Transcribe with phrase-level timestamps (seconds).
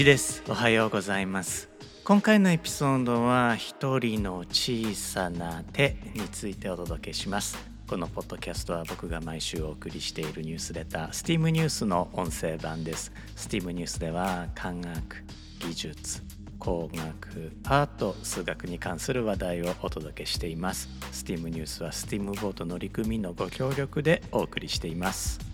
[0.00, 0.42] 一です。
[0.48, 1.68] おはようございます。
[2.04, 7.58] 今回のエピソードは一人の小さな手についてお届けします。
[7.86, 13.12] このポッドキャストは僕が毎週お送りしているニュースレター STEAM ニュースの音声版です。
[13.36, 15.22] STEAM ニュースでは科学
[15.58, 16.22] 技術
[16.58, 20.88] 工学アート数学に関する話題をお届けしています。
[21.12, 25.49] STEAM ニュースは STEAM ボート乗組のご協力でお送りしています。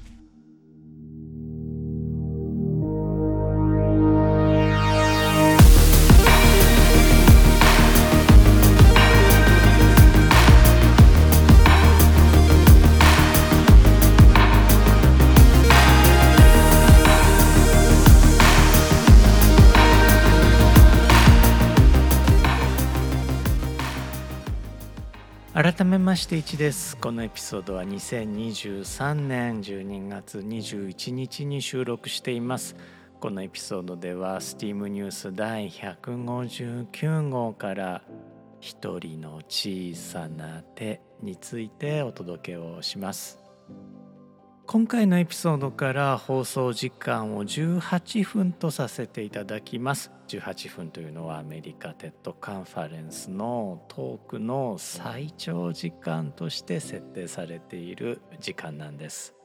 [25.99, 26.95] めまして1です。
[26.99, 32.77] このエピソードは2023年12月21日に収録しています。
[33.19, 38.03] このエピソードでは STEAM ニュース第159号から
[38.61, 43.39] 一人の小さな手についてお届けをします。
[44.67, 50.11] 今回のエピソードから放送時間を18分とさせていただきます。
[50.27, 59.37] 18分というのはアメリカテッドカンファレンスのトークの最長時間として設定されている時間なんです。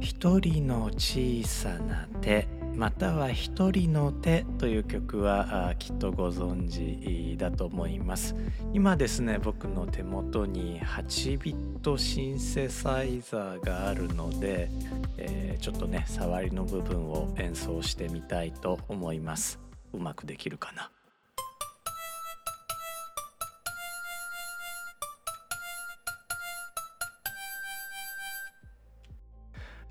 [0.00, 2.61] 一人の小さな手。
[2.74, 8.34] または一人の手という曲はきっとご存知だと思います。
[8.72, 14.70] 今ですね僕の手元に8ビットシンセサイザーがあるので、
[15.18, 19.60] えー、ちょっとね触りの部分を演奏してみたいと思います。
[19.92, 20.90] うまくできるかな？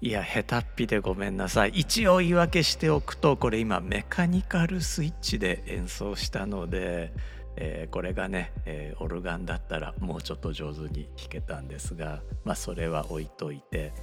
[0.04, 1.70] いや下手っぴでごめんなさい。
[1.76, 7.14] 一応言い訳しておくとこれ今メカニカルスイッチで演奏したので、
[7.56, 13.94] えー、これがね、えー、オルガンだったらもうちょっと上手に弾けたんですがまあそれは置いといて。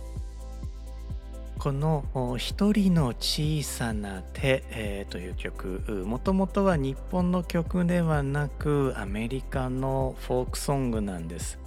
[1.58, 2.04] この
[2.38, 6.04] 「一人の小さな手」えー、という曲。
[6.06, 11.58] もともとは日本の曲ではなくアメリカのフォークソングなんです。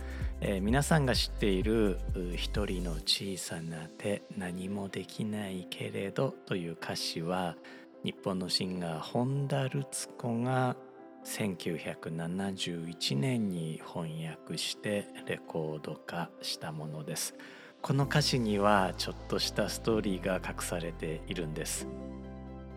[0.43, 1.99] えー、皆さんが知っている
[2.35, 7.55] 「一人の小さな手何もできないけれど」という歌詞は
[8.03, 10.75] 日本のシンガー本田ルツ子が
[11.23, 17.35] 1971年に翻訳してレコード化したものです。
[17.83, 21.87] この歌詞にはちょっとしたストーリーが隠されているんです。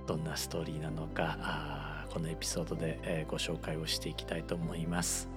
[0.06, 5.33] どんなストーリーなのかこのエピソードでご紹介をしていきたいと思います。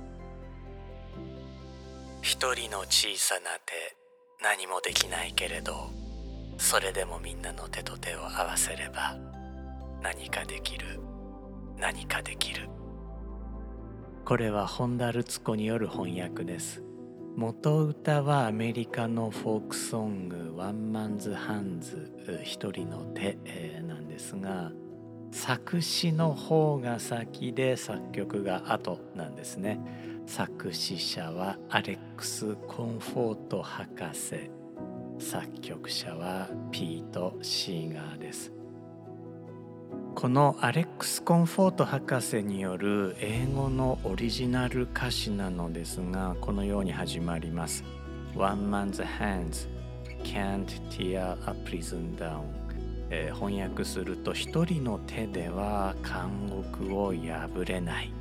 [2.22, 3.95] 一人の小さな手
[4.41, 5.89] 何もできないけれど
[6.57, 9.17] それでもみんなの手と手を合わせれば
[10.01, 11.00] 何かできる
[11.78, 12.69] 何かできる。
[14.25, 16.83] これは本田ルツ子による翻訳です。
[17.35, 22.11] 元歌はアメリカのフォークソング「ワンマンズ・ハンズ」
[22.44, 23.38] 一人の手
[23.84, 24.72] なんですが
[25.32, 29.80] 作詞の方が先で作曲が後なんですね。
[30.26, 34.50] 作詞者はアレックス・コンフォート博士。
[35.20, 38.52] 作曲者はピート・シーガーです。
[40.16, 47.84] このアレックス・コンフォート博士による英語のオリジナル歌詞なのですがこのように始まります。
[48.36, 49.68] One man's hands
[50.24, 52.42] can't tear a prison down、
[53.09, 58.12] えー、翻訳すると一人の手では監獄を破れない。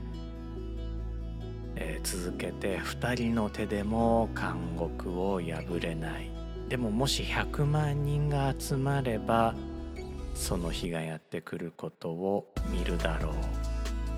[1.76, 6.30] えー、続けて2人の手でも監獄を破れない。
[6.69, 9.54] でももし100万人が集まれば
[10.34, 13.32] その日がやってくることを見るだろう、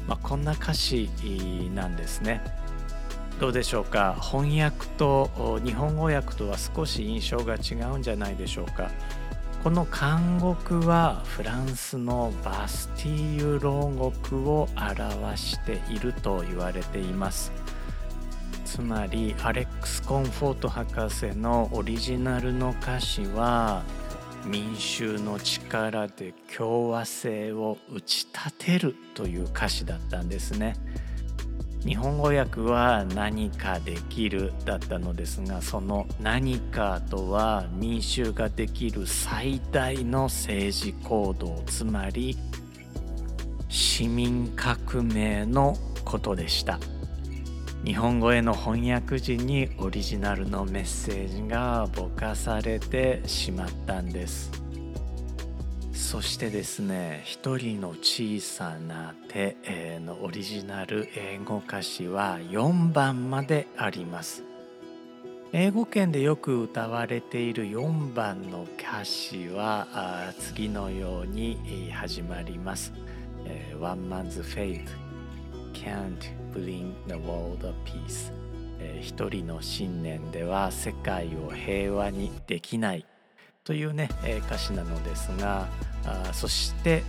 [0.07, 1.11] まあ、こんな歌詞
[1.75, 2.43] なんですね。
[3.39, 4.17] どうでしょうか？
[4.21, 8.91] 翻訳と日本語訳とは少し印象が違うんじゃないでしょうか？
[9.63, 17.53] この監獄はフランスのバスティーユ牢獄を表していると言われています
[18.65, 23.83] つまりアレックス・コンフォート博士のオリジナルの歌詞は
[24.45, 30.77] 民衆の力で共和制を打ち立てるという歌詞だったんですね。
[31.89, 42.37] 日本語訳は何かできるだったのですがその何かとは民衆ができる最大の政治行動つまり
[43.71, 46.79] 市民革命のことでした。
[47.85, 54.51] 日本語への翻訳時にオリジナルのメッセージがぼかされてしまったんです。
[56.11, 59.59] そしてですね一人の小さな手
[60.07, 64.43] のオリジナル英語歌詞は4番まであります。
[65.53, 72.91] 英語圏でよく歌われている4番の歌詞は次のように始まります。
[73.79, 74.87] One man's faith
[75.75, 76.17] can't
[76.55, 78.33] bring the world of peace
[79.03, 83.05] 一人の信念では世界を平和にできない。
[83.69, 85.69] というねえ歌詞なのですが
[86.07, 87.03] あそして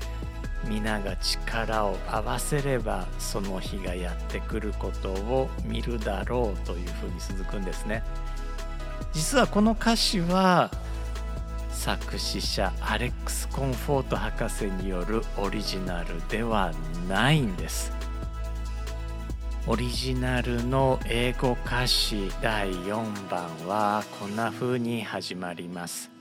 [0.68, 8.04] 皆が力を合わせればその日がやってくることを見るだろうというふうに続くんですね。
[9.14, 10.70] 実はこの歌詞は
[11.72, 16.74] 作詞者アレックス・コンフォート博士によるオリジナルでは
[17.08, 17.94] ないんです。
[19.66, 26.19] オリジナルの英語歌詞第4番はこんな風に始まります。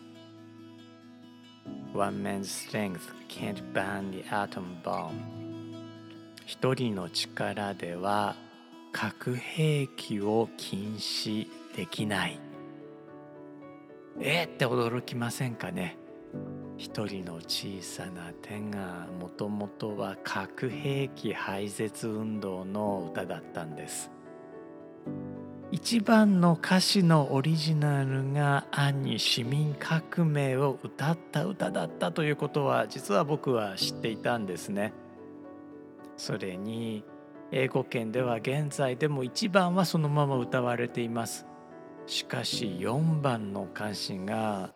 [1.95, 5.13] One man's strength can't burn the atom bomb.
[6.47, 8.37] 一人の力では
[8.93, 12.41] 核兵器を禁止できない。
[14.21, 15.97] えー、って驚きませんかね？
[16.77, 24.11] 一人の小さな手がもともとは核兵器廃絶運動の歌だったんです。
[25.71, 34.95] 一番の歌詞のオリジナルが暗に市民革命を歌った歌だったということは実は僕は知っていたんですね。
[36.17, 37.05] それに
[37.53, 41.47] 英語圏では現在でも1番はそのまま歌われています。
[42.07, 44.73] しかし4番の歌詞が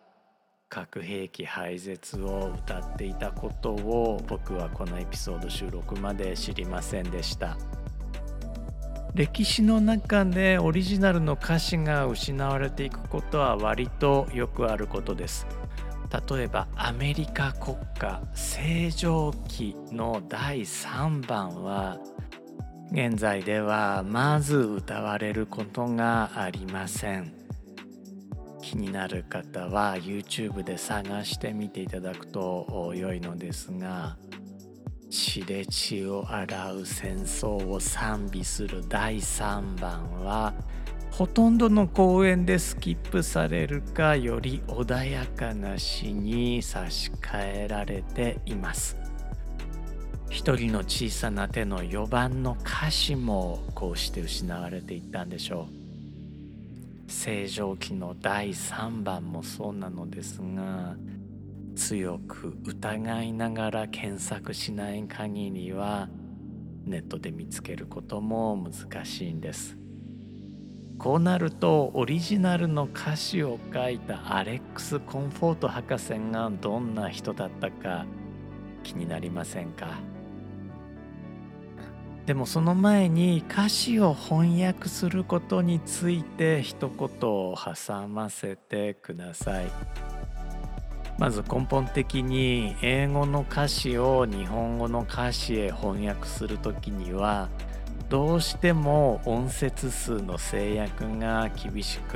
[0.69, 7.57] 核兵器廃絶を歌っていたことを僕はこのエピソード収録まで知りませんでした。
[9.15, 15.45] 歴史の中でオリジナルの歌詞が失われていくことは割とよくあることです。
[16.29, 21.99] 例えばアメリカ国歌正常期の第3番は
[22.91, 27.33] 現在ではまず歌われることがありません。
[28.63, 34.17] 気になる方は YouTube で探してみていただくと良いのですが
[35.13, 40.55] 血で血を洗う戦争を賛美する第3番は
[41.11, 48.97] ほとんどの公演でスキップされるかより穏やかな詩に差し替えられています。
[50.31, 55.67] 一人の小さな手の4番の歌詞もこうして失われていったんでしょ
[57.07, 57.11] う。
[57.11, 60.95] 正常期の第3番もそうなのですが
[61.75, 66.09] 強く疑いながら検索しない限りは
[66.85, 69.77] ネットで見つけることも難しいんです。
[70.99, 78.05] こうなるとオリジナルの歌詞を書いたアレックス・コンフォート博士がどんな人だったか
[78.83, 79.99] 気になりませんか？
[82.25, 89.65] でもその前に歌詞を翻訳することについて一言挟ませてください。
[91.17, 97.49] まず根本的に英語の歌詞を日本語の歌詞へ翻訳する時には
[98.09, 102.15] どうしても音節数の制約が厳しく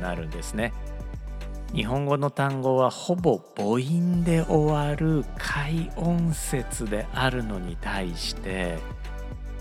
[0.00, 0.72] なるんですね。
[1.72, 8.78] 日本語の単語はほぼ母音で終わる解音節であるのに対して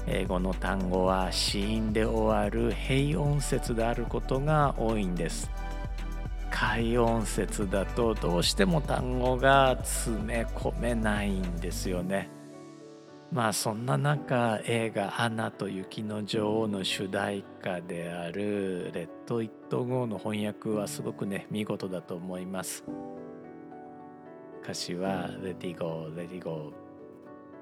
[0.07, 5.51] 英語の単語は子音で終わる平音節であることが多いんです。
[6.51, 12.29] 解音節だとどうしても単語が詰め込めないんですよね。
[13.31, 22.83] まあそんな中映画「アナと雪の女王」の主題歌である「レッド・イット・ゴー」の翻訳はすごくね見事だと思います。
[24.63, 26.73] 歌詞は「Let it go, let it go.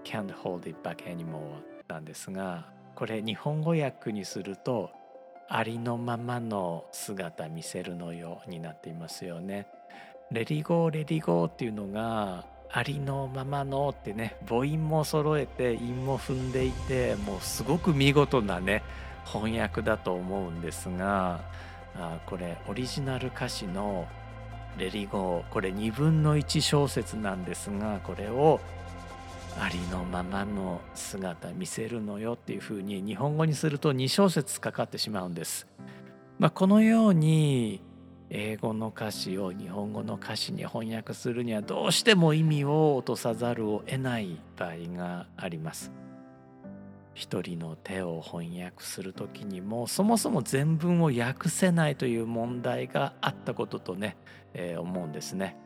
[0.06, 4.90] Can't hold it back anymore」なんですがこれ日本語訳にすると
[5.50, 9.68] ありのままの姿見せるのよになっていますよね。
[10.32, 18.84] Let it go, let it go っていうのがありのままのってね母音も揃えて韻も踏んでいてもうすごく見事なね
[19.26, 21.40] 翻訳だと思うんですが
[21.96, 24.06] あこれオリジナル歌詞の
[24.78, 28.60] 「レディゴー」これ2分の1小節なんですがこれを
[29.60, 35.68] ありのままの姿見せるのよっていうふうに日本語にすると2小節かかってしまうんです。
[36.38, 37.82] まあ、このように
[38.30, 45.92] 英語の歌詞を日本語の歌詞に翻訳するにはどうしても意味を落とさざるを得ない場合があります。
[47.16, 54.18] 一人の手を翻訳する時にもそもそも全文を訳せないという問題があったこととね、
[54.54, 55.58] えー、思うんですね。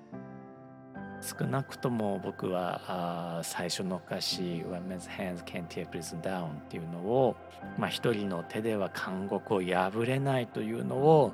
[1.21, 7.35] 少なくとも僕はあ最初の歌詞「Women's hands can't tear prison down」っていうのを、
[7.77, 11.31] まあ、一人の手では監獄を破れないというのを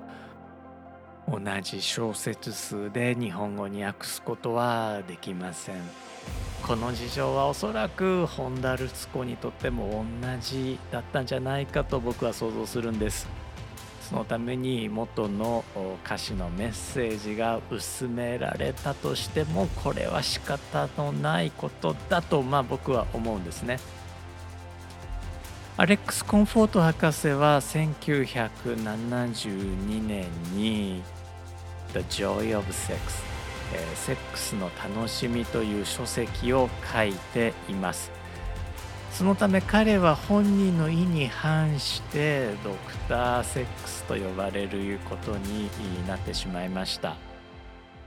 [1.29, 5.75] 同じ小説数で日本語に訳すことはできません。
[6.65, 13.46] この事情はおそらく本田ルツ子にとっても同じだったんじゃないかと僕は想像するんです。
[14.09, 15.65] そのために元の
[16.05, 23.79] 歌詞のメッセージが薄められたとしてもこれは仕方のないことだとまあ僕は思うんですね。
[25.75, 31.03] アレックス・コンフォート博士は1972年に
[31.93, 32.95] The Joy of Sex、
[33.73, 38.16] えー、セックスの楽しみという書籍を書いています。
[39.17, 45.71] そのため彼は本人の意に反してドクターセックスと呼ばれることに
[46.07, 47.15] なってしまいました。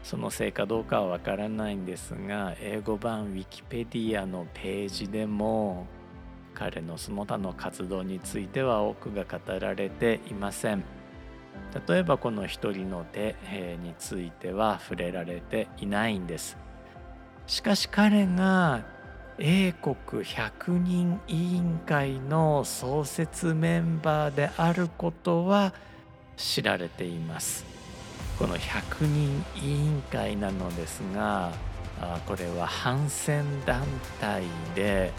[0.05, 5.89] そのせいかどうかはわからないんですが英語版ウィキペディアのページでも
[6.55, 10.85] 彼のその他の活動については多くが語られていません。
[11.89, 13.35] 例えばこの一人の手
[13.83, 16.57] については触れられていないんです。
[17.49, 18.85] しかし彼が
[19.43, 25.73] 英国百人委員会の創設メンバーであることは
[26.37, 27.65] 知られています。
[28.39, 31.53] この百人委員会なのですが
[32.27, 33.83] これは反戦団
[34.21, 34.43] 体
[34.75, 35.11] で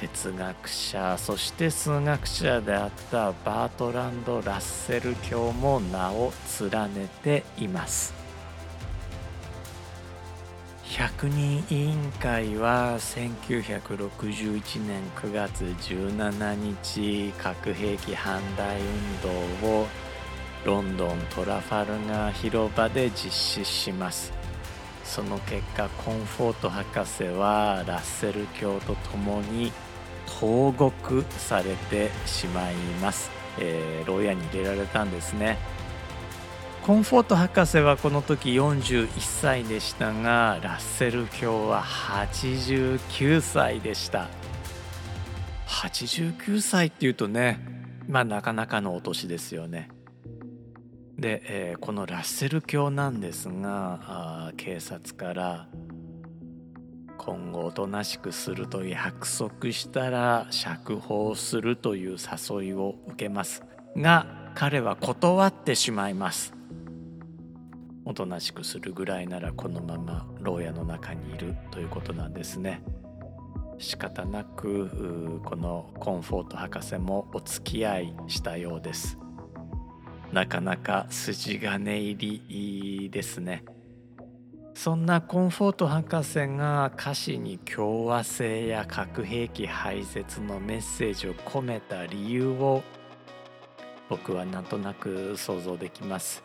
[0.00, 8.23] 哲学者そして数学者であったバートランド・ラッセル教も名を連ねています。
[10.96, 19.86] 百人委員会は1961年9月17日核兵器反対運動を
[20.64, 24.32] ロンドントラファルガー広場で実施します。
[25.02, 29.72] その結果コンフォート博士はラッセル教と共に
[30.38, 35.58] 投獄されてしまいます、えー、牢屋に入れられたんですね。
[36.84, 44.28] コンフォート博士はこの時41歳でしたがラッセル教は89歳でした。
[45.66, 47.58] 89歳っていうとね
[48.06, 49.88] まあなかなかのお年ですよね。
[51.18, 55.68] で、えー、このラッセル教なんですが警察から
[57.16, 63.62] 今後おとなしくすると約束したら釈放するという誘いを受けます。
[63.96, 66.52] が彼は断ってしまいます。
[68.04, 72.82] おとなしくするぐらいならこのまま牢屋の中にいるということなんですね。
[73.78, 79.18] 仕方なくこのコンフォート博士もお付き合いしたようです。
[80.32, 83.64] なかなか筋金入りですね。
[84.74, 92.82] そんなコンフォート博士が歌詞に共和制や核兵器廃絶のメッセージを込めた理由を
[94.08, 96.42] 僕はなんとなく想像できます。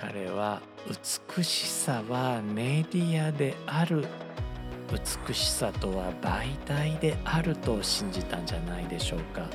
[0.00, 4.06] 彼は美しさはメディアである
[5.26, 9.48] 美しさとは媒体であると信じたんじゃないでしょうか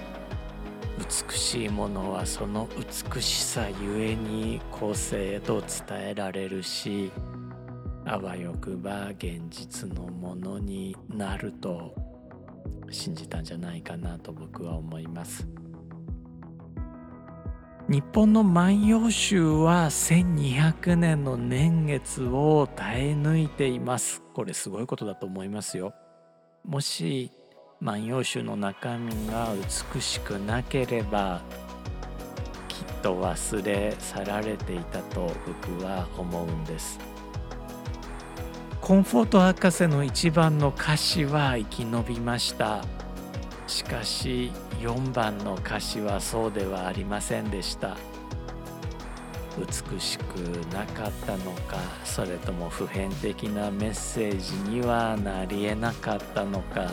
[0.98, 2.67] 美しいものはその
[3.13, 7.12] 美しさゆえに後世へと伝えられるし
[8.05, 11.95] あわよくば現実のものになると
[12.89, 15.61] 信じたんじゃないかなと僕は思います。
[17.89, 24.21] 日本の万葉集は1200年の年月を耐え抜いています。
[24.33, 25.93] これすごいことだと思いますよ。
[26.63, 27.31] もし
[27.79, 29.53] 万葉集の中身が
[29.93, 31.41] 美しくなければ
[32.67, 37.00] きっと忘れ去られていたと僕は思うんです。
[38.79, 42.85] コンフォート博士の一番の歌詞は生き延びました。
[43.71, 44.51] しかし
[44.81, 47.95] 4番の歌詞はそうではありませんでした。
[49.57, 50.35] 美しく
[50.73, 56.91] なかったのかそれとも普遍的なメッセージにはなりえなかったのか。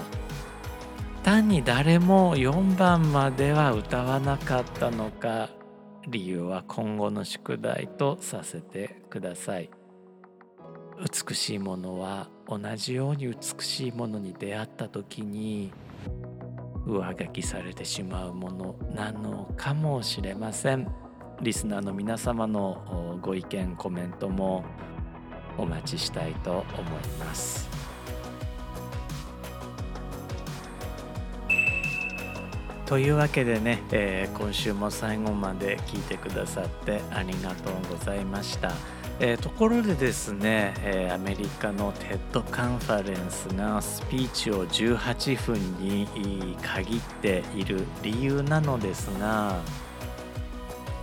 [1.24, 5.50] 単に誰も4番までは歌わなかったのか
[6.06, 9.68] 理由は今後の宿題とさせてください。
[11.26, 15.72] 美しいものは同じように美しいものに出会った時に
[16.88, 20.90] 上書きされてしまうものなのかもしれません
[21.42, 24.64] リスナーの皆様のご意見コメントも
[25.58, 26.64] お待ちしたいと思い
[27.18, 27.68] ます
[32.86, 38.72] というわけでね、えー、今週も最後まで聞いてくださってありがとうございました。
[39.20, 49.60] えー、ところでですね、えー、アメリカの TED カンファレンスがスピーチを18分に限っている理由なのですが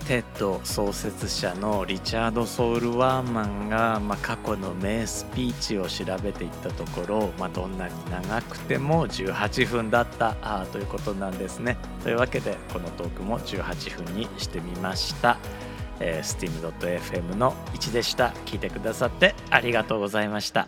[0.08, 11.78] TED 創設者のリチャード・ソウル・ワーマンが、まあ、過去の名スピーチを調べていったところ、まあ、どんなに長くても18分だったあということなんですね。
[12.04, 15.38] というわけでこのトークも18分にしてみました。
[16.00, 18.30] えー、steam.fm の1でした。
[18.46, 20.68] 聞いてくださってありがとうございました。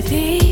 [0.00, 0.51] baby.